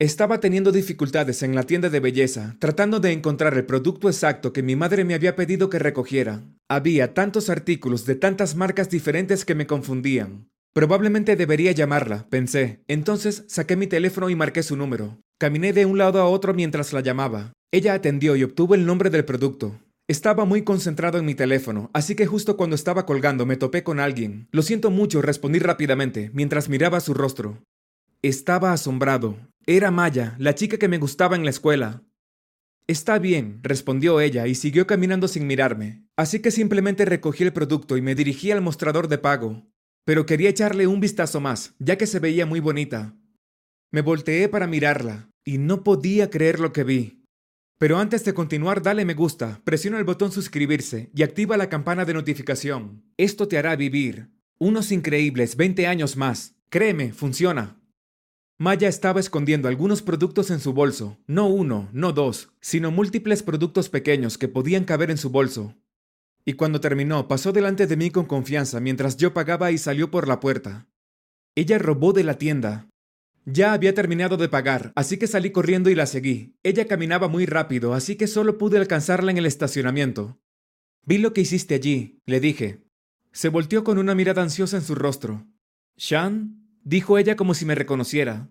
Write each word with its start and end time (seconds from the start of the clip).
Estaba 0.00 0.38
teniendo 0.38 0.70
dificultades 0.70 1.42
en 1.42 1.56
la 1.56 1.64
tienda 1.64 1.90
de 1.90 1.98
belleza, 1.98 2.54
tratando 2.60 3.00
de 3.00 3.10
encontrar 3.10 3.54
el 3.54 3.66
producto 3.66 4.08
exacto 4.08 4.52
que 4.52 4.62
mi 4.62 4.76
madre 4.76 5.04
me 5.04 5.14
había 5.14 5.34
pedido 5.34 5.68
que 5.70 5.80
recogiera. 5.80 6.44
Había 6.68 7.14
tantos 7.14 7.50
artículos 7.50 8.06
de 8.06 8.14
tantas 8.14 8.54
marcas 8.54 8.90
diferentes 8.90 9.44
que 9.44 9.56
me 9.56 9.66
confundían. 9.66 10.50
Probablemente 10.72 11.34
debería 11.34 11.72
llamarla, 11.72 12.28
pensé. 12.30 12.84
Entonces 12.86 13.42
saqué 13.48 13.74
mi 13.74 13.88
teléfono 13.88 14.30
y 14.30 14.36
marqué 14.36 14.62
su 14.62 14.76
número. 14.76 15.20
Caminé 15.36 15.72
de 15.72 15.84
un 15.84 15.98
lado 15.98 16.20
a 16.20 16.28
otro 16.28 16.54
mientras 16.54 16.92
la 16.92 17.00
llamaba. 17.00 17.52
Ella 17.72 17.94
atendió 17.94 18.36
y 18.36 18.44
obtuvo 18.44 18.76
el 18.76 18.86
nombre 18.86 19.10
del 19.10 19.24
producto. 19.24 19.80
Estaba 20.06 20.44
muy 20.44 20.62
concentrado 20.62 21.18
en 21.18 21.24
mi 21.24 21.34
teléfono, 21.34 21.90
así 21.92 22.14
que 22.14 22.26
justo 22.26 22.56
cuando 22.56 22.76
estaba 22.76 23.04
colgando 23.04 23.46
me 23.46 23.56
topé 23.56 23.82
con 23.82 23.98
alguien. 23.98 24.46
Lo 24.52 24.62
siento 24.62 24.92
mucho, 24.92 25.22
respondí 25.22 25.58
rápidamente, 25.58 26.30
mientras 26.32 26.68
miraba 26.68 27.00
su 27.00 27.14
rostro. 27.14 27.64
Estaba 28.22 28.72
asombrado. 28.72 29.36
Era 29.70 29.90
Maya, 29.90 30.34
la 30.38 30.54
chica 30.54 30.78
que 30.78 30.88
me 30.88 30.96
gustaba 30.96 31.36
en 31.36 31.44
la 31.44 31.50
escuela. 31.50 32.02
Está 32.86 33.18
bien, 33.18 33.60
respondió 33.62 34.18
ella 34.18 34.46
y 34.46 34.54
siguió 34.54 34.86
caminando 34.86 35.28
sin 35.28 35.46
mirarme, 35.46 36.06
así 36.16 36.40
que 36.40 36.50
simplemente 36.50 37.04
recogí 37.04 37.44
el 37.44 37.52
producto 37.52 37.98
y 37.98 38.00
me 38.00 38.14
dirigí 38.14 38.50
al 38.50 38.62
mostrador 38.62 39.08
de 39.08 39.18
pago. 39.18 39.68
Pero 40.06 40.24
quería 40.24 40.48
echarle 40.48 40.86
un 40.86 41.00
vistazo 41.00 41.40
más, 41.40 41.74
ya 41.78 41.98
que 41.98 42.06
se 42.06 42.18
veía 42.18 42.46
muy 42.46 42.60
bonita. 42.60 43.14
Me 43.92 44.00
volteé 44.00 44.48
para 44.48 44.66
mirarla, 44.66 45.28
y 45.44 45.58
no 45.58 45.84
podía 45.84 46.30
creer 46.30 46.60
lo 46.60 46.72
que 46.72 46.84
vi. 46.84 47.22
Pero 47.76 47.98
antes 47.98 48.24
de 48.24 48.32
continuar, 48.32 48.80
dale 48.80 49.04
me 49.04 49.12
gusta, 49.12 49.60
presiona 49.64 49.98
el 49.98 50.04
botón 50.04 50.32
suscribirse 50.32 51.10
y 51.14 51.24
activa 51.24 51.58
la 51.58 51.68
campana 51.68 52.06
de 52.06 52.14
notificación. 52.14 53.04
Esto 53.18 53.46
te 53.48 53.58
hará 53.58 53.76
vivir 53.76 54.30
unos 54.58 54.92
increíbles 54.92 55.56
20 55.56 55.86
años 55.86 56.16
más. 56.16 56.56
Créeme, 56.70 57.12
funciona. 57.12 57.78
Maya 58.60 58.88
estaba 58.88 59.20
escondiendo 59.20 59.68
algunos 59.68 60.02
productos 60.02 60.50
en 60.50 60.58
su 60.58 60.72
bolso, 60.72 61.16
no 61.28 61.46
uno, 61.46 61.88
no 61.92 62.12
dos, 62.12 62.50
sino 62.60 62.90
múltiples 62.90 63.44
productos 63.44 63.88
pequeños 63.88 64.36
que 64.36 64.48
podían 64.48 64.84
caber 64.84 65.12
en 65.12 65.16
su 65.16 65.30
bolso. 65.30 65.76
Y 66.44 66.54
cuando 66.54 66.80
terminó, 66.80 67.28
pasó 67.28 67.52
delante 67.52 67.86
de 67.86 67.96
mí 67.96 68.10
con 68.10 68.26
confianza 68.26 68.80
mientras 68.80 69.16
yo 69.16 69.32
pagaba 69.32 69.70
y 69.70 69.78
salió 69.78 70.10
por 70.10 70.26
la 70.26 70.40
puerta. 70.40 70.88
Ella 71.54 71.78
robó 71.78 72.12
de 72.12 72.24
la 72.24 72.34
tienda. 72.34 72.88
Ya 73.44 73.72
había 73.72 73.94
terminado 73.94 74.36
de 74.36 74.48
pagar, 74.48 74.92
así 74.96 75.18
que 75.18 75.28
salí 75.28 75.52
corriendo 75.52 75.88
y 75.88 75.94
la 75.94 76.06
seguí. 76.06 76.56
Ella 76.64 76.88
caminaba 76.88 77.28
muy 77.28 77.46
rápido, 77.46 77.94
así 77.94 78.16
que 78.16 78.26
solo 78.26 78.58
pude 78.58 78.76
alcanzarla 78.76 79.30
en 79.30 79.38
el 79.38 79.46
estacionamiento. 79.46 80.40
Vi 81.04 81.18
lo 81.18 81.32
que 81.32 81.42
hiciste 81.42 81.76
allí, 81.76 82.18
le 82.26 82.40
dije. 82.40 82.82
Se 83.30 83.50
volteó 83.50 83.84
con 83.84 83.98
una 83.98 84.16
mirada 84.16 84.42
ansiosa 84.42 84.76
en 84.76 84.82
su 84.82 84.96
rostro. 84.96 85.46
¿Shan? 85.96 86.67
Dijo 86.84 87.18
ella 87.18 87.36
como 87.36 87.54
si 87.54 87.64
me 87.64 87.74
reconociera. 87.74 88.50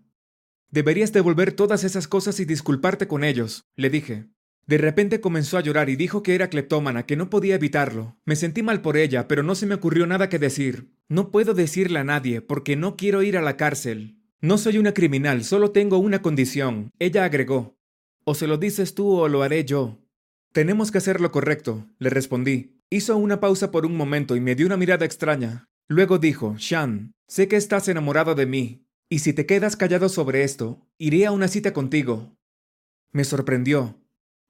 Deberías 0.70 1.14
devolver 1.14 1.53
todas 1.53 1.83
esas 1.83 2.08
cosas 2.08 2.39
y 2.39 2.45
disculparte 2.45 3.08
con 3.08 3.23
ellos, 3.23 3.66
le 3.75 3.89
dije. 3.89 4.28
De 4.66 4.78
repente 4.78 5.22
comenzó 5.22 5.58
a 5.58 5.61
llorar 5.61 5.89
y 5.89 5.95
dijo 5.95 6.23
que 6.23 6.36
era 6.36 6.50
cleptómana, 6.50 7.05
que 7.05 7.16
no 7.16 7.30
podía 7.30 7.55
evitarlo. 7.55 8.17
Me 8.25 8.36
sentí 8.36 8.64
mal 8.64 8.81
por 8.81 8.98
ella, 8.98 9.28
pero 9.30 9.42
no 9.42 9.55
se 9.55 9.66
me 9.66 9.75
ocurrió 9.75 10.05
nada 10.05 10.28
que 10.28 10.39
decir. 10.39 10.92
No 11.08 11.31
puedo 11.31 11.53
decirle 11.53 12.00
a 12.00 12.03
nadie, 12.03 12.42
porque 12.42 12.75
no 12.75 12.98
quiero 12.98 13.23
ir 13.23 13.38
a 13.38 13.42
la 13.42 13.55
cárcel. 13.55 14.17
No 14.42 14.58
soy 14.58 14.78
una 14.78 14.94
criminal, 14.94 15.45
solo 15.45 15.72
tengo 15.72 15.98
una 15.98 16.22
condición, 16.22 16.92
ella 17.00 17.23
agregó. 17.23 17.80
O 18.25 18.36
se 18.36 18.45
lo 18.45 18.58
dices 18.58 18.94
tú 18.94 19.09
o 19.14 19.30
lo 19.30 19.42
haré 19.42 19.64
yo. 19.64 20.02
Tenemos 20.52 20.92
que 20.92 20.98
hacer 20.98 21.22
lo 21.22 21.31
correcto, 21.31 21.88
le 21.98 22.09
respondí. 22.09 22.78
Hizo 22.89 23.16
una 23.16 23.39
pausa 23.39 23.72
por 23.72 23.86
un 23.86 23.95
momento 23.95 24.36
y 24.36 24.42
me 24.42 24.53
dio 24.53 24.66
una 24.66 24.78
mirada 24.78 25.05
extraña. 25.05 25.70
Luego 25.88 26.17
dijo, 26.17 26.55
Shan, 26.57 27.13
sé 27.27 27.47
que 27.47 27.55
estás 27.55 27.88
enamorado 27.88 28.35
de 28.35 28.45
mí, 28.45 28.85
y 29.09 29.19
si 29.19 29.31
te 29.31 29.45
quedas 29.45 29.77
callado 29.77 30.09
sobre 30.09 30.43
esto, 30.43 30.85
iré 30.97 31.25
a 31.25 31.31
una 31.31 31.47
cita 31.47 31.71
contigo. 31.71 32.35
Me 33.11 33.23
sorprendió. 33.23 34.02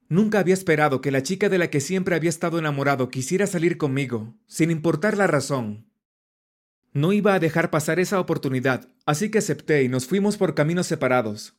Nunca 0.09 0.39
había 0.39 0.53
esperado 0.53 1.01
que 1.01 1.11
la 1.11 1.21
chica 1.21 1.49
de 1.49 1.57
la 1.57 1.69
que 1.69 1.79
siempre 1.79 2.15
había 2.15 2.29
estado 2.29 2.57
enamorado 2.57 3.09
quisiera 3.09 3.45
salir 3.45 3.77
conmigo, 3.77 4.35
sin 4.47 4.71
importar 4.71 5.17
la 5.17 5.27
razón. 5.27 5.91
No 6.93 7.13
iba 7.13 7.35
a 7.35 7.39
dejar 7.39 7.69
pasar 7.69 7.99
esa 7.99 8.19
oportunidad, 8.19 8.89
así 9.05 9.29
que 9.29 9.37
acepté 9.37 9.83
y 9.83 9.89
nos 9.89 10.07
fuimos 10.07 10.37
por 10.37 10.55
caminos 10.55 10.87
separados. 10.87 11.55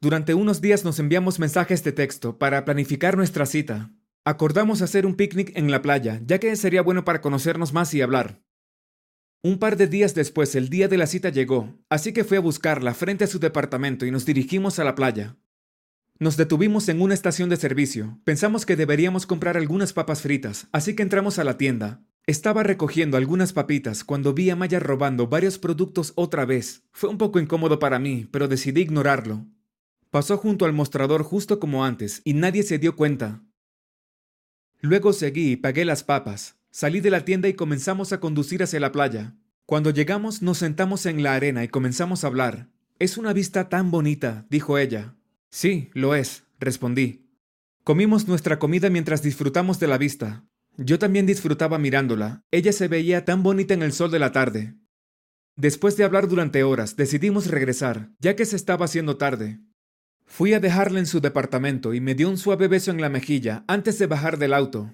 Durante 0.00 0.34
unos 0.34 0.60
días 0.60 0.84
nos 0.84 0.98
enviamos 1.00 1.40
mensajes 1.40 1.82
de 1.82 1.92
texto 1.92 2.38
para 2.38 2.64
planificar 2.64 3.16
nuestra 3.16 3.44
cita. 3.46 3.90
Acordamos 4.24 4.82
hacer 4.82 5.04
un 5.06 5.16
picnic 5.16 5.56
en 5.56 5.70
la 5.70 5.82
playa, 5.82 6.20
ya 6.24 6.38
que 6.38 6.54
sería 6.54 6.82
bueno 6.82 7.04
para 7.04 7.20
conocernos 7.20 7.72
más 7.72 7.92
y 7.94 8.02
hablar. 8.02 8.40
Un 9.42 9.58
par 9.58 9.78
de 9.78 9.86
días 9.86 10.14
después 10.14 10.54
el 10.54 10.68
día 10.68 10.86
de 10.86 10.98
la 10.98 11.06
cita 11.06 11.30
llegó, 11.30 11.78
así 11.88 12.12
que 12.12 12.24
fui 12.24 12.36
a 12.36 12.40
buscarla 12.40 12.92
frente 12.92 13.24
a 13.24 13.26
su 13.26 13.38
departamento 13.38 14.04
y 14.04 14.10
nos 14.10 14.26
dirigimos 14.26 14.78
a 14.78 14.84
la 14.84 14.94
playa. 14.94 15.38
Nos 16.18 16.36
detuvimos 16.36 16.90
en 16.90 17.00
una 17.00 17.14
estación 17.14 17.48
de 17.48 17.56
servicio. 17.56 18.20
Pensamos 18.24 18.66
que 18.66 18.76
deberíamos 18.76 19.24
comprar 19.24 19.56
algunas 19.56 19.94
papas 19.94 20.20
fritas, 20.20 20.68
así 20.72 20.94
que 20.94 21.02
entramos 21.02 21.38
a 21.38 21.44
la 21.44 21.56
tienda. 21.56 22.04
Estaba 22.26 22.62
recogiendo 22.62 23.16
algunas 23.16 23.54
papitas 23.54 24.04
cuando 24.04 24.34
vi 24.34 24.50
a 24.50 24.56
Maya 24.56 24.78
robando 24.78 25.26
varios 25.26 25.58
productos 25.58 26.12
otra 26.16 26.44
vez. 26.44 26.82
Fue 26.92 27.08
un 27.08 27.16
poco 27.16 27.40
incómodo 27.40 27.78
para 27.78 27.98
mí, 27.98 28.28
pero 28.30 28.46
decidí 28.46 28.82
ignorarlo. 28.82 29.46
Pasó 30.10 30.36
junto 30.36 30.66
al 30.66 30.74
mostrador 30.74 31.22
justo 31.22 31.58
como 31.58 31.82
antes 31.86 32.20
y 32.24 32.34
nadie 32.34 32.62
se 32.62 32.78
dio 32.78 32.94
cuenta. 32.94 33.42
Luego 34.80 35.14
seguí 35.14 35.52
y 35.52 35.56
pagué 35.56 35.86
las 35.86 36.04
papas. 36.04 36.59
Salí 36.72 37.00
de 37.00 37.10
la 37.10 37.24
tienda 37.24 37.48
y 37.48 37.54
comenzamos 37.54 38.12
a 38.12 38.20
conducir 38.20 38.62
hacia 38.62 38.78
la 38.78 38.92
playa. 38.92 39.34
Cuando 39.66 39.90
llegamos 39.90 40.40
nos 40.40 40.58
sentamos 40.58 41.04
en 41.04 41.22
la 41.22 41.34
arena 41.34 41.64
y 41.64 41.68
comenzamos 41.68 42.22
a 42.22 42.28
hablar. 42.28 42.68
Es 43.00 43.18
una 43.18 43.32
vista 43.32 43.68
tan 43.68 43.90
bonita, 43.90 44.46
dijo 44.50 44.78
ella. 44.78 45.16
Sí, 45.50 45.90
lo 45.94 46.14
es, 46.14 46.44
respondí. 46.60 47.26
Comimos 47.82 48.28
nuestra 48.28 48.60
comida 48.60 48.88
mientras 48.88 49.20
disfrutamos 49.20 49.80
de 49.80 49.88
la 49.88 49.98
vista. 49.98 50.44
Yo 50.76 51.00
también 51.00 51.26
disfrutaba 51.26 51.76
mirándola. 51.78 52.44
Ella 52.52 52.72
se 52.72 52.86
veía 52.86 53.24
tan 53.24 53.42
bonita 53.42 53.74
en 53.74 53.82
el 53.82 53.92
sol 53.92 54.12
de 54.12 54.20
la 54.20 54.30
tarde. 54.30 54.76
Después 55.56 55.96
de 55.96 56.04
hablar 56.04 56.28
durante 56.28 56.62
horas, 56.62 56.94
decidimos 56.94 57.48
regresar, 57.48 58.10
ya 58.20 58.36
que 58.36 58.46
se 58.46 58.54
estaba 58.54 58.84
haciendo 58.84 59.16
tarde. 59.16 59.58
Fui 60.24 60.54
a 60.54 60.60
dejarla 60.60 61.00
en 61.00 61.06
su 61.06 61.20
departamento 61.20 61.94
y 61.94 62.00
me 62.00 62.14
dio 62.14 62.30
un 62.30 62.38
suave 62.38 62.68
beso 62.68 62.92
en 62.92 63.00
la 63.00 63.08
mejilla 63.08 63.64
antes 63.66 63.98
de 63.98 64.06
bajar 64.06 64.38
del 64.38 64.54
auto. 64.54 64.92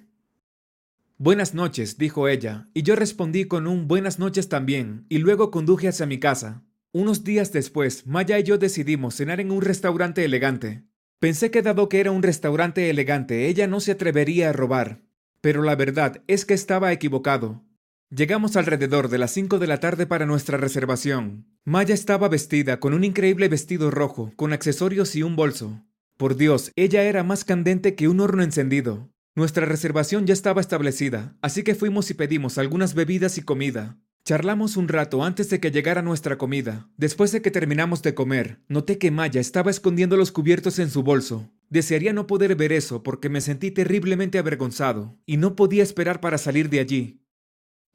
Buenas 1.18 1.54
noches, 1.54 1.96
dijo 1.96 2.28
ella, 2.28 2.68
y 2.74 2.82
yo 2.82 2.94
respondí 2.94 3.46
con 3.46 3.66
un 3.66 3.88
buenas 3.88 4.18
noches 4.18 4.50
también, 4.50 5.06
y 5.08 5.16
luego 5.16 5.50
conduje 5.50 5.88
hacia 5.88 6.04
mi 6.04 6.18
casa. 6.18 6.62
Unos 6.92 7.24
días 7.24 7.52
después, 7.52 8.06
Maya 8.06 8.38
y 8.38 8.42
yo 8.42 8.58
decidimos 8.58 9.14
cenar 9.14 9.40
en 9.40 9.50
un 9.50 9.62
restaurante 9.62 10.26
elegante. 10.26 10.84
Pensé 11.18 11.50
que 11.50 11.62
dado 11.62 11.88
que 11.88 12.00
era 12.00 12.10
un 12.10 12.22
restaurante 12.22 12.90
elegante, 12.90 13.46
ella 13.46 13.66
no 13.66 13.80
se 13.80 13.92
atrevería 13.92 14.50
a 14.50 14.52
robar. 14.52 15.00
Pero 15.40 15.62
la 15.62 15.74
verdad 15.74 16.22
es 16.26 16.44
que 16.44 16.52
estaba 16.52 16.92
equivocado. 16.92 17.64
Llegamos 18.10 18.54
alrededor 18.54 19.08
de 19.08 19.16
las 19.16 19.30
5 19.30 19.58
de 19.58 19.66
la 19.66 19.80
tarde 19.80 20.06
para 20.06 20.26
nuestra 20.26 20.58
reservación. 20.58 21.46
Maya 21.64 21.94
estaba 21.94 22.28
vestida 22.28 22.78
con 22.78 22.92
un 22.92 23.04
increíble 23.04 23.48
vestido 23.48 23.90
rojo, 23.90 24.34
con 24.36 24.52
accesorios 24.52 25.16
y 25.16 25.22
un 25.22 25.34
bolso. 25.34 25.82
Por 26.18 26.36
Dios, 26.36 26.72
ella 26.76 27.04
era 27.04 27.24
más 27.24 27.44
candente 27.44 27.94
que 27.94 28.06
un 28.06 28.20
horno 28.20 28.42
encendido. 28.42 29.10
Nuestra 29.36 29.66
reservación 29.66 30.26
ya 30.26 30.32
estaba 30.32 30.62
establecida, 30.62 31.36
así 31.42 31.62
que 31.62 31.74
fuimos 31.74 32.10
y 32.10 32.14
pedimos 32.14 32.56
algunas 32.56 32.94
bebidas 32.94 33.36
y 33.36 33.42
comida. 33.42 33.98
Charlamos 34.24 34.78
un 34.78 34.88
rato 34.88 35.22
antes 35.22 35.50
de 35.50 35.60
que 35.60 35.70
llegara 35.70 36.00
nuestra 36.00 36.38
comida. 36.38 36.88
Después 36.96 37.32
de 37.32 37.42
que 37.42 37.50
terminamos 37.50 38.00
de 38.02 38.14
comer, 38.14 38.62
noté 38.66 38.96
que 38.96 39.10
Maya 39.10 39.38
estaba 39.38 39.70
escondiendo 39.70 40.16
los 40.16 40.32
cubiertos 40.32 40.78
en 40.78 40.88
su 40.88 41.02
bolso. 41.02 41.52
Desearía 41.68 42.14
no 42.14 42.26
poder 42.26 42.56
ver 42.56 42.72
eso 42.72 43.02
porque 43.02 43.28
me 43.28 43.42
sentí 43.42 43.70
terriblemente 43.70 44.38
avergonzado 44.38 45.18
y 45.26 45.36
no 45.36 45.54
podía 45.54 45.82
esperar 45.82 46.22
para 46.22 46.38
salir 46.38 46.70
de 46.70 46.80
allí. 46.80 47.20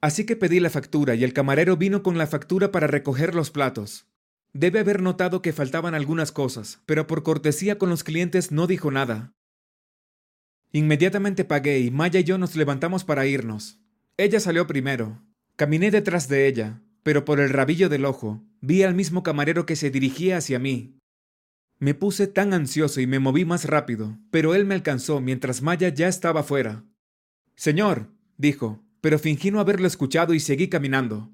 Así 0.00 0.24
que 0.24 0.36
pedí 0.36 0.60
la 0.60 0.70
factura 0.70 1.16
y 1.16 1.24
el 1.24 1.32
camarero 1.32 1.76
vino 1.76 2.04
con 2.04 2.18
la 2.18 2.28
factura 2.28 2.70
para 2.70 2.86
recoger 2.86 3.34
los 3.34 3.50
platos. 3.50 4.06
Debe 4.52 4.78
haber 4.78 5.02
notado 5.02 5.42
que 5.42 5.52
faltaban 5.52 5.96
algunas 5.96 6.30
cosas, 6.30 6.82
pero 6.86 7.08
por 7.08 7.24
cortesía 7.24 7.78
con 7.78 7.90
los 7.90 8.04
clientes 8.04 8.52
no 8.52 8.68
dijo 8.68 8.92
nada. 8.92 9.34
Inmediatamente 10.72 11.44
pagué 11.44 11.80
y 11.80 11.90
Maya 11.90 12.20
y 12.20 12.24
yo 12.24 12.38
nos 12.38 12.56
levantamos 12.56 13.04
para 13.04 13.26
irnos. 13.26 13.78
Ella 14.16 14.40
salió 14.40 14.66
primero. 14.66 15.22
Caminé 15.56 15.90
detrás 15.90 16.28
de 16.28 16.46
ella, 16.48 16.80
pero 17.02 17.26
por 17.26 17.40
el 17.40 17.50
rabillo 17.50 17.90
del 17.90 18.06
ojo 18.06 18.42
vi 18.62 18.82
al 18.82 18.94
mismo 18.94 19.22
camarero 19.22 19.66
que 19.66 19.76
se 19.76 19.90
dirigía 19.90 20.38
hacia 20.38 20.58
mí. 20.58 20.96
Me 21.78 21.94
puse 21.94 22.26
tan 22.26 22.54
ansioso 22.54 23.00
y 23.00 23.06
me 23.06 23.18
moví 23.18 23.44
más 23.44 23.64
rápido, 23.64 24.18
pero 24.30 24.54
él 24.54 24.64
me 24.64 24.74
alcanzó 24.74 25.20
mientras 25.20 25.62
Maya 25.62 25.88
ya 25.88 26.08
estaba 26.08 26.42
fuera. 26.42 26.84
Señor, 27.54 28.08
dijo, 28.38 28.82
pero 29.00 29.18
fingí 29.18 29.50
no 29.50 29.60
haberlo 29.60 29.86
escuchado 29.86 30.32
y 30.32 30.40
seguí 30.40 30.68
caminando. 30.68 31.32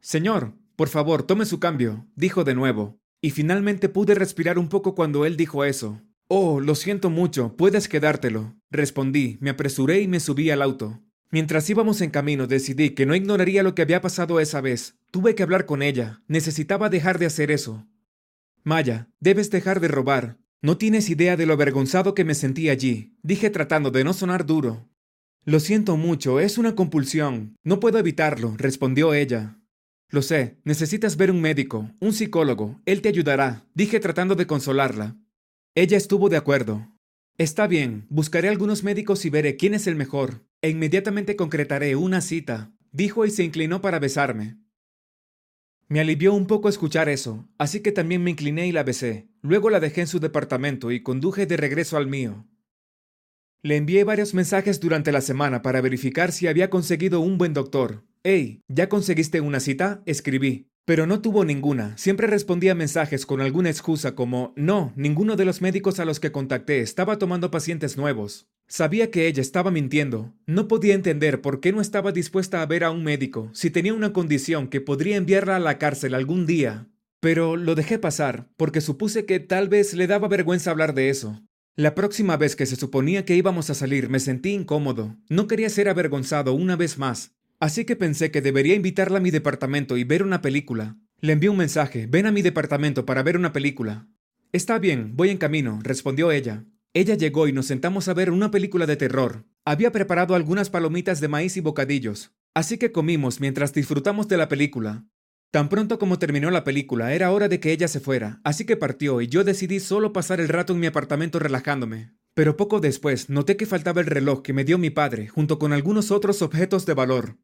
Señor, 0.00 0.54
por 0.74 0.88
favor, 0.88 1.22
tome 1.22 1.44
su 1.44 1.60
cambio, 1.60 2.06
dijo 2.16 2.44
de 2.44 2.54
nuevo, 2.54 2.98
y 3.20 3.30
finalmente 3.30 3.88
pude 3.88 4.14
respirar 4.14 4.58
un 4.58 4.68
poco 4.68 4.94
cuando 4.94 5.26
él 5.26 5.36
dijo 5.36 5.64
eso. 5.64 6.00
Oh, 6.34 6.60
lo 6.60 6.74
siento 6.74 7.10
mucho, 7.10 7.58
puedes 7.58 7.88
quedártelo. 7.88 8.56
Respondí, 8.70 9.36
me 9.42 9.50
apresuré 9.50 10.00
y 10.00 10.08
me 10.08 10.18
subí 10.18 10.48
al 10.48 10.62
auto. 10.62 11.02
Mientras 11.30 11.68
íbamos 11.68 12.00
en 12.00 12.08
camino 12.08 12.46
decidí 12.46 12.94
que 12.94 13.04
no 13.04 13.14
ignoraría 13.14 13.62
lo 13.62 13.74
que 13.74 13.82
había 13.82 14.00
pasado 14.00 14.40
esa 14.40 14.62
vez. 14.62 14.96
Tuve 15.10 15.34
que 15.34 15.42
hablar 15.42 15.66
con 15.66 15.82
ella. 15.82 16.22
Necesitaba 16.28 16.88
dejar 16.88 17.18
de 17.18 17.26
hacer 17.26 17.50
eso. 17.50 17.86
Maya, 18.64 19.10
debes 19.20 19.50
dejar 19.50 19.78
de 19.80 19.88
robar. 19.88 20.38
No 20.62 20.78
tienes 20.78 21.10
idea 21.10 21.36
de 21.36 21.44
lo 21.44 21.52
avergonzado 21.52 22.14
que 22.14 22.24
me 22.24 22.34
sentí 22.34 22.70
allí, 22.70 23.14
dije 23.22 23.50
tratando 23.50 23.90
de 23.90 24.02
no 24.02 24.14
sonar 24.14 24.46
duro. 24.46 24.88
Lo 25.44 25.60
siento 25.60 25.98
mucho, 25.98 26.40
es 26.40 26.56
una 26.56 26.74
compulsión. 26.74 27.56
No 27.62 27.78
puedo 27.78 27.98
evitarlo, 27.98 28.54
respondió 28.56 29.12
ella. 29.12 29.58
Lo 30.08 30.22
sé, 30.22 30.56
necesitas 30.64 31.18
ver 31.18 31.30
un 31.30 31.42
médico, 31.42 31.90
un 32.00 32.14
psicólogo, 32.14 32.80
él 32.86 33.02
te 33.02 33.10
ayudará, 33.10 33.66
dije 33.74 34.00
tratando 34.00 34.34
de 34.34 34.46
consolarla. 34.46 35.18
Ella 35.74 35.96
estuvo 35.96 36.28
de 36.28 36.36
acuerdo. 36.36 36.86
Está 37.38 37.66
bien, 37.66 38.06
buscaré 38.10 38.50
algunos 38.50 38.84
médicos 38.84 39.24
y 39.24 39.30
veré 39.30 39.56
quién 39.56 39.72
es 39.72 39.86
el 39.86 39.96
mejor, 39.96 40.46
e 40.60 40.68
inmediatamente 40.68 41.34
concretaré 41.34 41.96
una 41.96 42.20
cita, 42.20 42.74
dijo 42.90 43.24
y 43.24 43.30
se 43.30 43.42
inclinó 43.42 43.80
para 43.80 43.98
besarme. 43.98 44.58
Me 45.88 46.00
alivió 46.00 46.34
un 46.34 46.46
poco 46.46 46.68
escuchar 46.68 47.08
eso, 47.08 47.48
así 47.56 47.80
que 47.80 47.90
también 47.90 48.22
me 48.22 48.30
incliné 48.30 48.66
y 48.66 48.72
la 48.72 48.82
besé. 48.82 49.30
Luego 49.40 49.70
la 49.70 49.80
dejé 49.80 50.02
en 50.02 50.06
su 50.08 50.20
departamento 50.20 50.90
y 50.90 51.02
conduje 51.02 51.46
de 51.46 51.56
regreso 51.56 51.96
al 51.96 52.06
mío. 52.06 52.46
Le 53.62 53.76
envié 53.76 54.04
varios 54.04 54.34
mensajes 54.34 54.78
durante 54.78 55.10
la 55.10 55.22
semana 55.22 55.62
para 55.62 55.80
verificar 55.80 56.32
si 56.32 56.48
había 56.48 56.68
conseguido 56.68 57.20
un 57.20 57.38
buen 57.38 57.54
doctor. 57.54 58.04
Hey, 58.22 58.60
¿ya 58.68 58.90
conseguiste 58.90 59.40
una 59.40 59.58
cita? 59.60 60.02
Escribí. 60.04 60.71
Pero 60.84 61.06
no 61.06 61.20
tuvo 61.20 61.44
ninguna. 61.44 61.96
Siempre 61.96 62.26
respondía 62.26 62.74
mensajes 62.74 63.24
con 63.24 63.40
alguna 63.40 63.70
excusa 63.70 64.16
como 64.16 64.52
no, 64.56 64.92
ninguno 64.96 65.36
de 65.36 65.44
los 65.44 65.60
médicos 65.60 66.00
a 66.00 66.04
los 66.04 66.18
que 66.18 66.32
contacté 66.32 66.80
estaba 66.80 67.18
tomando 67.18 67.52
pacientes 67.52 67.96
nuevos. 67.96 68.48
Sabía 68.66 69.10
que 69.10 69.28
ella 69.28 69.42
estaba 69.42 69.70
mintiendo. 69.70 70.34
No 70.46 70.66
podía 70.66 70.94
entender 70.94 71.40
por 71.40 71.60
qué 71.60 71.72
no 71.72 71.80
estaba 71.80 72.10
dispuesta 72.10 72.62
a 72.62 72.66
ver 72.66 72.82
a 72.82 72.90
un 72.90 73.04
médico 73.04 73.50
si 73.52 73.70
tenía 73.70 73.94
una 73.94 74.12
condición 74.12 74.66
que 74.66 74.80
podría 74.80 75.16
enviarla 75.16 75.56
a 75.56 75.60
la 75.60 75.78
cárcel 75.78 76.14
algún 76.14 76.46
día. 76.46 76.88
Pero 77.20 77.56
lo 77.56 77.76
dejé 77.76 78.00
pasar, 78.00 78.48
porque 78.56 78.80
supuse 78.80 79.24
que 79.24 79.38
tal 79.38 79.68
vez 79.68 79.94
le 79.94 80.08
daba 80.08 80.26
vergüenza 80.26 80.72
hablar 80.72 80.94
de 80.94 81.10
eso. 81.10 81.40
La 81.76 81.94
próxima 81.94 82.36
vez 82.36 82.56
que 82.56 82.66
se 82.66 82.74
suponía 82.74 83.24
que 83.24 83.36
íbamos 83.36 83.70
a 83.70 83.74
salir 83.74 84.08
me 84.08 84.18
sentí 84.18 84.50
incómodo. 84.50 85.16
No 85.28 85.46
quería 85.46 85.70
ser 85.70 85.88
avergonzado 85.88 86.52
una 86.52 86.74
vez 86.74 86.98
más. 86.98 87.36
Así 87.62 87.84
que 87.84 87.94
pensé 87.94 88.32
que 88.32 88.42
debería 88.42 88.74
invitarla 88.74 89.18
a 89.18 89.20
mi 89.20 89.30
departamento 89.30 89.96
y 89.96 90.02
ver 90.02 90.24
una 90.24 90.42
película. 90.42 90.96
Le 91.20 91.34
envié 91.34 91.48
un 91.48 91.56
mensaje, 91.56 92.08
ven 92.08 92.26
a 92.26 92.32
mi 92.32 92.42
departamento 92.42 93.06
para 93.06 93.22
ver 93.22 93.36
una 93.36 93.52
película. 93.52 94.08
Está 94.50 94.80
bien, 94.80 95.12
voy 95.14 95.30
en 95.30 95.38
camino, 95.38 95.78
respondió 95.84 96.32
ella. 96.32 96.64
Ella 96.92 97.14
llegó 97.14 97.46
y 97.46 97.52
nos 97.52 97.66
sentamos 97.66 98.08
a 98.08 98.14
ver 98.14 98.32
una 98.32 98.50
película 98.50 98.84
de 98.86 98.96
terror. 98.96 99.44
Había 99.64 99.92
preparado 99.92 100.34
algunas 100.34 100.70
palomitas 100.70 101.20
de 101.20 101.28
maíz 101.28 101.56
y 101.56 101.60
bocadillos, 101.60 102.34
así 102.52 102.78
que 102.78 102.90
comimos 102.90 103.38
mientras 103.38 103.72
disfrutamos 103.72 104.26
de 104.26 104.38
la 104.38 104.48
película. 104.48 105.04
Tan 105.52 105.68
pronto 105.68 106.00
como 106.00 106.18
terminó 106.18 106.50
la 106.50 106.64
película, 106.64 107.14
era 107.14 107.30
hora 107.30 107.46
de 107.46 107.60
que 107.60 107.70
ella 107.70 107.86
se 107.86 108.00
fuera, 108.00 108.40
así 108.42 108.64
que 108.64 108.76
partió 108.76 109.20
y 109.20 109.28
yo 109.28 109.44
decidí 109.44 109.78
solo 109.78 110.12
pasar 110.12 110.40
el 110.40 110.48
rato 110.48 110.72
en 110.72 110.80
mi 110.80 110.88
apartamento 110.88 111.38
relajándome. 111.38 112.10
Pero 112.34 112.56
poco 112.56 112.80
después 112.80 113.30
noté 113.30 113.56
que 113.56 113.66
faltaba 113.66 114.00
el 114.00 114.08
reloj 114.08 114.42
que 114.42 114.52
me 114.52 114.64
dio 114.64 114.78
mi 114.78 114.90
padre, 114.90 115.28
junto 115.28 115.60
con 115.60 115.72
algunos 115.72 116.10
otros 116.10 116.42
objetos 116.42 116.86
de 116.86 116.94
valor. 116.94 117.36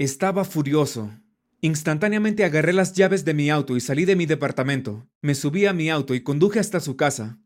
Estaba 0.00 0.46
furioso. 0.46 1.10
Instantáneamente 1.60 2.42
agarré 2.44 2.72
las 2.72 2.94
llaves 2.94 3.26
de 3.26 3.34
mi 3.34 3.50
auto 3.50 3.76
y 3.76 3.82
salí 3.82 4.06
de 4.06 4.16
mi 4.16 4.24
departamento. 4.24 5.06
Me 5.20 5.34
subí 5.34 5.66
a 5.66 5.74
mi 5.74 5.90
auto 5.90 6.14
y 6.14 6.22
conduje 6.22 6.58
hasta 6.58 6.80
su 6.80 6.96
casa. 6.96 7.38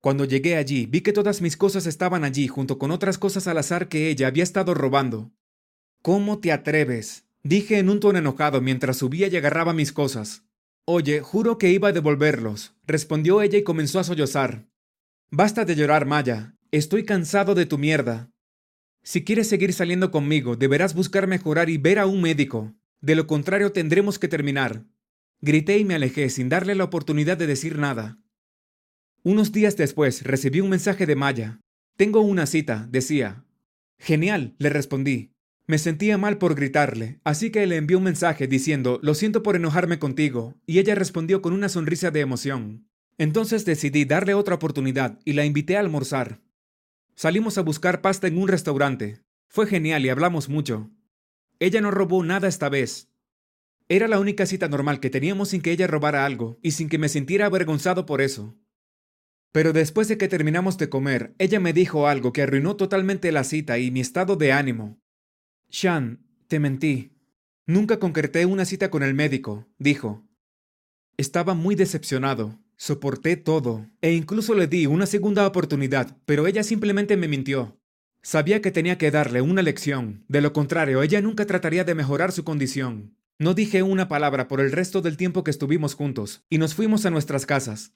Cuando 0.00 0.24
llegué 0.24 0.56
allí, 0.56 0.86
vi 0.86 1.02
que 1.02 1.12
todas 1.12 1.42
mis 1.42 1.58
cosas 1.58 1.84
estaban 1.84 2.24
allí 2.24 2.48
junto 2.48 2.78
con 2.78 2.92
otras 2.92 3.18
cosas 3.18 3.46
al 3.46 3.58
azar 3.58 3.90
que 3.90 4.08
ella 4.08 4.28
había 4.28 4.42
estado 4.42 4.72
robando. 4.72 5.32
¿Cómo 6.00 6.38
te 6.38 6.50
atreves? 6.50 7.26
Dije 7.42 7.76
en 7.76 7.90
un 7.90 8.00
tono 8.00 8.20
enojado 8.20 8.62
mientras 8.62 8.96
subía 8.96 9.28
y 9.28 9.36
agarraba 9.36 9.74
mis 9.74 9.92
cosas. 9.92 10.44
Oye, 10.86 11.20
juro 11.20 11.58
que 11.58 11.68
iba 11.68 11.88
a 11.88 11.92
devolverlos, 11.92 12.72
respondió 12.86 13.42
ella 13.42 13.58
y 13.58 13.64
comenzó 13.64 14.00
a 14.00 14.04
sollozar. 14.04 14.66
Basta 15.30 15.66
de 15.66 15.76
llorar, 15.76 16.06
Maya. 16.06 16.56
Estoy 16.70 17.04
cansado 17.04 17.54
de 17.54 17.66
tu 17.66 17.76
mierda. 17.76 18.30
Si 19.02 19.24
quieres 19.24 19.48
seguir 19.48 19.72
saliendo 19.72 20.10
conmigo, 20.10 20.56
deberás 20.56 20.94
buscar 20.94 21.26
mejorar 21.26 21.70
y 21.70 21.78
ver 21.78 21.98
a 21.98 22.06
un 22.06 22.20
médico. 22.20 22.74
De 23.00 23.14
lo 23.14 23.26
contrario, 23.26 23.72
tendremos 23.72 24.18
que 24.18 24.28
terminar. 24.28 24.84
Grité 25.40 25.78
y 25.78 25.84
me 25.84 25.94
alejé 25.94 26.30
sin 26.30 26.48
darle 26.48 26.74
la 26.74 26.84
oportunidad 26.84 27.36
de 27.36 27.46
decir 27.46 27.78
nada. 27.78 28.18
Unos 29.22 29.52
días 29.52 29.76
después 29.76 30.22
recibí 30.22 30.60
un 30.60 30.70
mensaje 30.70 31.06
de 31.06 31.16
Maya. 31.16 31.60
Tengo 31.96 32.20
una 32.20 32.46
cita, 32.46 32.88
decía. 32.90 33.44
Genial, 33.98 34.54
le 34.58 34.68
respondí. 34.68 35.32
Me 35.66 35.78
sentía 35.78 36.16
mal 36.16 36.38
por 36.38 36.54
gritarle, 36.54 37.20
así 37.24 37.50
que 37.50 37.66
le 37.66 37.76
envié 37.76 37.96
un 37.96 38.04
mensaje 38.04 38.46
diciendo, 38.46 38.98
lo 39.02 39.14
siento 39.14 39.42
por 39.42 39.54
enojarme 39.54 39.98
contigo, 39.98 40.54
y 40.64 40.78
ella 40.78 40.94
respondió 40.94 41.42
con 41.42 41.52
una 41.52 41.68
sonrisa 41.68 42.10
de 42.10 42.20
emoción. 42.20 42.88
Entonces 43.18 43.64
decidí 43.64 44.04
darle 44.06 44.32
otra 44.32 44.54
oportunidad 44.54 45.18
y 45.24 45.34
la 45.34 45.44
invité 45.44 45.76
a 45.76 45.80
almorzar. 45.80 46.40
Salimos 47.18 47.58
a 47.58 47.62
buscar 47.62 48.00
pasta 48.00 48.28
en 48.28 48.38
un 48.38 48.46
restaurante. 48.46 49.24
Fue 49.48 49.66
genial 49.66 50.06
y 50.06 50.08
hablamos 50.08 50.48
mucho. 50.48 50.92
Ella 51.58 51.80
no 51.80 51.90
robó 51.90 52.22
nada 52.22 52.46
esta 52.46 52.68
vez. 52.68 53.08
Era 53.88 54.06
la 54.06 54.20
única 54.20 54.46
cita 54.46 54.68
normal 54.68 55.00
que 55.00 55.10
teníamos 55.10 55.48
sin 55.48 55.60
que 55.60 55.72
ella 55.72 55.88
robara 55.88 56.24
algo 56.24 56.60
y 56.62 56.70
sin 56.70 56.88
que 56.88 56.96
me 56.96 57.08
sintiera 57.08 57.46
avergonzado 57.46 58.06
por 58.06 58.20
eso. 58.20 58.56
Pero 59.50 59.72
después 59.72 60.06
de 60.06 60.16
que 60.16 60.28
terminamos 60.28 60.78
de 60.78 60.88
comer, 60.88 61.34
ella 61.38 61.58
me 61.58 61.72
dijo 61.72 62.06
algo 62.06 62.32
que 62.32 62.42
arruinó 62.42 62.76
totalmente 62.76 63.32
la 63.32 63.42
cita 63.42 63.80
y 63.80 63.90
mi 63.90 63.98
estado 63.98 64.36
de 64.36 64.52
ánimo. 64.52 65.00
Shan, 65.70 66.24
te 66.46 66.60
mentí. 66.60 67.16
Nunca 67.66 67.98
concreté 67.98 68.46
una 68.46 68.64
cita 68.64 68.92
con 68.92 69.02
el 69.02 69.14
médico, 69.14 69.66
dijo. 69.76 70.24
Estaba 71.16 71.54
muy 71.54 71.74
decepcionado. 71.74 72.60
Soporté 72.80 73.36
todo, 73.36 73.90
e 74.00 74.12
incluso 74.12 74.54
le 74.54 74.68
di 74.68 74.86
una 74.86 75.06
segunda 75.06 75.44
oportunidad, 75.48 76.16
pero 76.26 76.46
ella 76.46 76.62
simplemente 76.62 77.16
me 77.16 77.26
mintió. 77.26 77.76
Sabía 78.22 78.62
que 78.62 78.70
tenía 78.70 78.96
que 78.98 79.10
darle 79.10 79.42
una 79.42 79.62
lección, 79.62 80.24
de 80.28 80.40
lo 80.40 80.52
contrario, 80.52 81.02
ella 81.02 81.20
nunca 81.20 81.44
trataría 81.44 81.82
de 81.82 81.96
mejorar 81.96 82.30
su 82.30 82.44
condición. 82.44 83.16
No 83.36 83.54
dije 83.54 83.82
una 83.82 84.06
palabra 84.06 84.46
por 84.46 84.60
el 84.60 84.70
resto 84.70 85.02
del 85.02 85.16
tiempo 85.16 85.42
que 85.42 85.50
estuvimos 85.50 85.94
juntos, 85.94 86.44
y 86.48 86.58
nos 86.58 86.76
fuimos 86.76 87.04
a 87.04 87.10
nuestras 87.10 87.46
casas. 87.46 87.94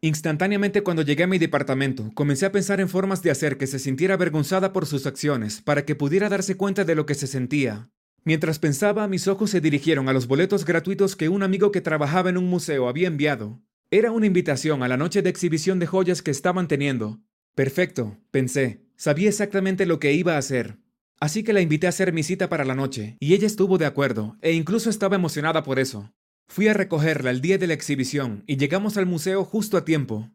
Instantáneamente 0.00 0.82
cuando 0.82 1.02
llegué 1.02 1.22
a 1.22 1.28
mi 1.28 1.38
departamento, 1.38 2.10
comencé 2.14 2.46
a 2.46 2.52
pensar 2.52 2.80
en 2.80 2.88
formas 2.88 3.22
de 3.22 3.30
hacer 3.30 3.56
que 3.58 3.68
se 3.68 3.78
sintiera 3.78 4.14
avergonzada 4.14 4.72
por 4.72 4.86
sus 4.86 5.06
acciones, 5.06 5.62
para 5.62 5.84
que 5.84 5.94
pudiera 5.94 6.28
darse 6.28 6.56
cuenta 6.56 6.84
de 6.84 6.96
lo 6.96 7.06
que 7.06 7.14
se 7.14 7.28
sentía. 7.28 7.90
Mientras 8.24 8.58
pensaba, 8.58 9.06
mis 9.06 9.28
ojos 9.28 9.50
se 9.50 9.60
dirigieron 9.60 10.08
a 10.08 10.12
los 10.12 10.26
boletos 10.26 10.64
gratuitos 10.64 11.14
que 11.14 11.28
un 11.28 11.44
amigo 11.44 11.70
que 11.70 11.80
trabajaba 11.80 12.28
en 12.28 12.38
un 12.38 12.50
museo 12.50 12.88
había 12.88 13.06
enviado. 13.06 13.62
Era 13.92 14.10
una 14.10 14.26
invitación 14.26 14.82
a 14.82 14.88
la 14.88 14.96
noche 14.96 15.22
de 15.22 15.30
exhibición 15.30 15.78
de 15.78 15.86
joyas 15.86 16.20
que 16.20 16.32
estaban 16.32 16.66
teniendo. 16.66 17.20
Perfecto, 17.54 18.18
pensé. 18.32 18.82
Sabía 18.96 19.28
exactamente 19.28 19.86
lo 19.86 20.00
que 20.00 20.12
iba 20.12 20.34
a 20.34 20.38
hacer. 20.38 20.78
Así 21.20 21.44
que 21.44 21.52
la 21.52 21.60
invité 21.60 21.86
a 21.86 21.90
hacer 21.90 22.12
mi 22.12 22.24
cita 22.24 22.48
para 22.48 22.64
la 22.64 22.74
noche, 22.74 23.16
y 23.20 23.34
ella 23.34 23.46
estuvo 23.46 23.78
de 23.78 23.86
acuerdo, 23.86 24.36
e 24.42 24.52
incluso 24.52 24.90
estaba 24.90 25.14
emocionada 25.14 25.62
por 25.62 25.78
eso. 25.78 26.12
Fui 26.48 26.66
a 26.66 26.74
recogerla 26.74 27.30
el 27.30 27.40
día 27.40 27.58
de 27.58 27.68
la 27.68 27.74
exhibición 27.74 28.42
y 28.46 28.56
llegamos 28.56 28.96
al 28.96 29.06
museo 29.06 29.44
justo 29.44 29.76
a 29.76 29.84
tiempo. 29.84 30.30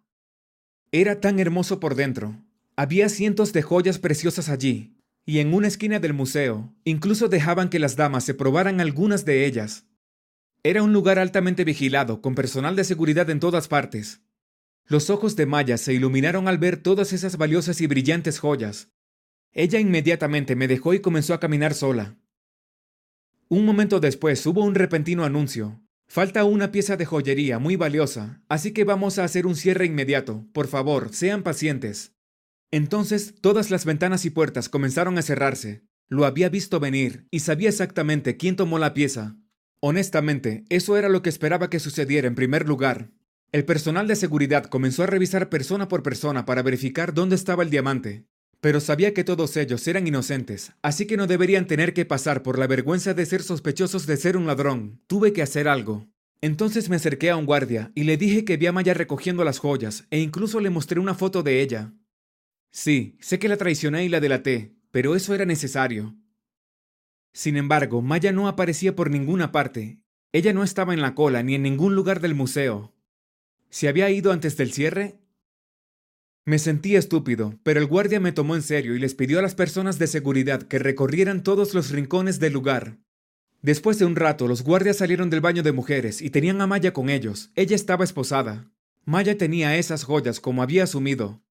Era 0.94 1.20
tan 1.20 1.40
hermoso 1.40 1.82
por 1.82 1.96
dentro. 1.96 2.42
Había 2.78 3.10
cientos 3.10 3.52
de 3.52 3.64
joyas 3.64 4.00
preciosas 4.00 4.48
allí, 4.48 4.96
y 5.26 5.40
en 5.40 5.54
una 5.54 5.68
esquina 5.68 6.00
del 6.00 6.14
museo 6.14 6.74
incluso 6.86 7.28
dejaban 7.28 7.70
que 7.70 7.80
las 7.80 7.98
damas 7.98 8.24
se 8.24 8.34
probaran 8.34 8.80
algunas 8.80 9.26
de 9.26 9.46
ellas. 9.46 9.86
Era 10.64 10.84
un 10.84 10.94
lugar 10.94 11.18
altamente 11.18 11.64
vigilado, 11.64 12.22
con 12.22 12.36
personal 12.36 12.76
de 12.76 12.84
seguridad 12.84 13.30
en 13.32 13.40
todas 13.40 13.68
partes. 13.68 14.22
Los 14.86 15.10
ojos 15.10 15.36
de 15.36 15.48
Maya 15.48 15.78
se 15.78 15.94
iluminaron 15.94 16.48
al 16.48 16.60
ver 16.60 16.78
todas 16.78 17.14
esas 17.14 17.38
valiosas 17.38 17.82
y 17.82 17.88
brillantes 17.88 18.38
joyas. 18.38 18.92
Ella 19.54 19.80
inmediatamente 19.80 20.56
me 20.56 20.68
dejó 20.68 20.94
y 20.94 21.00
comenzó 21.00 21.34
a 21.34 21.40
caminar 21.40 21.74
sola. 21.74 22.16
Un 23.50 23.66
momento 23.66 24.00
después 24.00 24.46
hubo 24.46 24.64
un 24.64 24.76
repentino 24.76 25.26
anuncio. 25.26 25.82
Falta 26.08 26.44
una 26.44 26.72
pieza 26.72 26.96
de 26.96 27.06
joyería 27.06 27.58
muy 27.58 27.76
valiosa, 27.76 28.44
así 28.48 28.72
que 28.72 28.84
vamos 28.84 29.18
a 29.18 29.24
hacer 29.24 29.48
un 29.48 29.56
cierre 29.56 29.86
inmediato. 29.86 30.46
Por 30.54 30.68
favor, 30.68 31.14
sean 31.14 31.42
pacientes. 31.42 32.14
Entonces 32.70 33.34
todas 33.42 33.72
las 33.72 33.86
ventanas 33.86 34.26
y 34.26 34.30
puertas 34.30 34.70
comenzaron 34.70 35.18
a 35.18 35.22
cerrarse. 35.22 35.84
Lo 36.08 36.26
había 36.26 36.50
visto 36.50 36.80
venir 36.80 37.28
y 37.32 37.40
sabía 37.40 37.70
exactamente 37.70 38.38
quién 38.38 38.56
tomó 38.56 38.78
la 38.78 38.94
pieza. 38.94 39.38
Honestamente, 39.84 40.64
eso 40.70 40.96
era 40.96 41.10
lo 41.10 41.24
que 41.24 41.30
esperaba 41.30 41.72
que 41.72 41.80
sucediera 41.80 42.28
en 42.28 42.36
primer 42.36 42.68
lugar. 42.68 43.10
El 43.52 43.66
personal 43.66 44.08
de 44.08 44.16
seguridad 44.16 44.66
comenzó 44.66 45.02
a 45.02 45.08
revisar 45.08 45.50
persona 45.50 45.88
por 45.88 46.04
persona 46.04 46.46
para 46.46 46.62
verificar 46.62 47.16
dónde 47.16 47.36
estaba 47.36 47.64
el 47.64 47.72
diamante, 47.72 48.28
pero 48.62 48.80
sabía 48.80 49.16
que 49.16 49.24
todos 49.24 49.58
ellos 49.58 49.88
eran 49.88 50.06
inocentes, 50.06 50.74
así 50.84 51.08
que 51.08 51.18
no 51.18 51.26
deberían 51.26 51.66
tener 51.66 51.96
que 51.96 52.06
pasar 52.06 52.44
por 52.44 52.60
la 52.60 52.68
vergüenza 52.68 53.16
de 53.16 53.26
ser 53.26 53.42
sospechosos 53.42 54.06
de 54.06 54.18
ser 54.18 54.38
un 54.38 54.46
ladrón. 54.46 55.02
Tuve 55.08 55.34
que 55.34 55.42
hacer 55.42 55.68
algo. 55.68 56.08
Entonces 56.42 56.88
me 56.88 56.98
acerqué 56.98 57.32
a 57.32 57.36
un 57.36 57.48
guardia 57.48 57.92
y 57.96 58.04
le 58.04 58.18
dije 58.18 58.46
que 58.46 58.58
vi 58.58 58.68
a 58.68 58.72
Maya 58.72 58.94
recogiendo 58.94 59.44
las 59.44 59.58
joyas 59.58 60.06
e 60.12 60.20
incluso 60.20 60.60
le 60.60 60.70
mostré 60.70 61.00
una 61.00 61.16
foto 61.16 61.42
de 61.42 61.60
ella. 61.60 61.92
Sí, 62.70 63.18
sé 63.20 63.40
que 63.40 63.50
la 63.50 63.58
traicioné 63.58 64.06
y 64.06 64.10
la 64.10 64.20
delaté, 64.20 64.76
pero 64.92 65.16
eso 65.16 65.34
era 65.34 65.46
necesario. 65.46 66.16
Sin 67.34 67.58
embargo, 67.58 68.02
Maya 68.02 68.32
no 68.32 68.48
aparecía 68.48 68.96
por 68.96 69.10
ninguna 69.10 69.52
parte. 69.52 70.00
Ella 70.34 70.54
no 70.54 70.64
estaba 70.64 70.94
en 70.94 71.02
la 71.02 71.16
cola 71.16 71.44
ni 71.44 71.56
en 71.56 71.64
ningún 71.64 71.96
lugar 71.96 72.22
del 72.22 72.36
museo. 72.36 72.94
¿Se 73.70 73.88
había 73.88 74.10
ido 74.10 74.32
antes 74.32 74.58
del 74.58 74.74
cierre? 74.74 75.20
Me 76.44 76.60
sentí 76.60 76.96
estúpido, 76.96 77.60
pero 77.64 77.80
el 77.80 77.86
guardia 77.86 78.20
me 78.20 78.32
tomó 78.32 78.56
en 78.56 78.64
serio 78.64 78.96
y 78.96 79.00
les 79.00 79.14
pidió 79.14 79.40
a 79.40 79.42
las 79.42 79.56
personas 79.56 80.00
de 80.00 80.08
seguridad 80.08 80.64
que 80.64 80.80
recorrieran 80.80 81.44
todos 81.44 81.74
los 81.74 81.92
rincones 81.92 82.40
del 82.40 82.54
lugar. 82.54 82.98
Después 83.62 84.00
de 84.00 84.06
un 84.06 84.16
rato, 84.16 84.48
los 84.48 84.64
guardias 84.64 84.98
salieron 84.98 85.30
del 85.30 85.40
baño 85.40 85.62
de 85.62 85.72
mujeres 85.72 86.22
y 86.22 86.32
tenían 86.32 86.60
a 86.62 86.68
Maya 86.68 86.94
con 86.94 87.10
ellos. 87.10 87.52
Ella 87.56 87.76
estaba 87.76 88.04
esposada. 88.04 88.72
Maya 89.06 89.38
tenía 89.38 89.78
esas 89.78 90.04
joyas 90.04 90.40
como 90.40 90.64
había 90.64 90.84
asumido. 90.84 91.44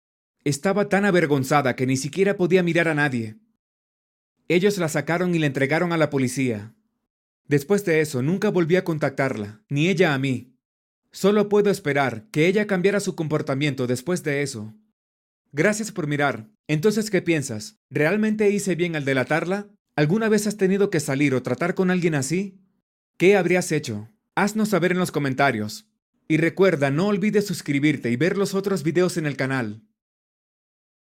Estaba 0.42 0.88
tan 0.88 1.04
avergonzada 1.04 1.76
que 1.76 1.87
ni 1.87 1.96
siquiera 1.96 2.37
podía 2.37 2.62
mirar 2.62 2.88
a 2.88 2.94
nadie. 2.94 3.37
Ellos 4.50 4.78
la 4.78 4.88
sacaron 4.88 5.33
y 5.33 5.38
la 5.38 5.47
entregaron 5.47 5.92
a 5.92 5.97
la 5.97 6.11
policía. 6.11 6.75
Después 7.47 7.85
de 7.85 8.00
eso, 8.00 8.21
nunca 8.21 8.50
volví 8.50 8.75
a 8.75 8.83
contactarla, 8.83 9.62
ni 9.69 9.87
ella 9.88 10.12
a 10.12 10.19
mí. 10.19 10.57
Solo 11.12 11.49
puedo 11.49 11.71
esperar 11.71 12.26
que 12.33 12.49
ella 12.49 12.66
cambiara 12.66 12.99
su 12.99 13.14
comportamiento 13.14 13.87
después 13.87 14.25
de 14.25 14.42
eso. 14.42 14.75
Gracias 15.52 15.92
por 15.92 16.09
mirar. 16.09 16.49
Entonces, 16.66 17.12
¿qué 17.12 17.23
piensas? 17.23 17.78
¿Realmente 17.90 18.50
hice 18.50 18.75
bien 18.75 18.97
al 18.97 19.04
delatarla? 19.04 19.69
¿Alguna 19.95 20.28
vez 20.28 20.49
has 20.49 20.57
tenido 20.57 20.90
que 20.90 20.99
salir 20.99 21.33
o 21.33 21.45
tratar 21.45 21.76
con 21.76 21.92
alguien 21.92 22.16
así? 22.16 22.59
¿Qué 23.19 23.37
habrías 23.37 23.71
hecho? 23.71 24.09
Haznos 24.35 24.71
saber 24.71 24.90
en 24.90 24.99
los 24.99 25.12
comentarios. 25.12 25.87
Y 26.26 26.38
recuerda, 26.38 26.90
no 26.90 27.07
olvides 27.07 27.47
suscribirte 27.47 28.11
y 28.11 28.16
ver 28.16 28.37
los 28.37 28.57
otros 28.57 28.83
videos 28.83 29.16
en 29.16 29.26
el 29.26 29.37
canal. 29.37 29.85